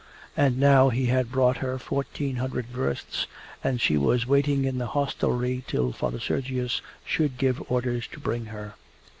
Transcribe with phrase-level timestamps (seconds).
[0.35, 3.27] And now he had brought her fourteen hundred versts
[3.63, 8.45] and she was waiting in the hostelry till Father Sergius should give orders to bring
[8.47, 8.73] her.